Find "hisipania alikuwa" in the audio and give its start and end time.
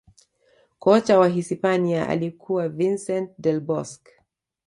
1.29-2.69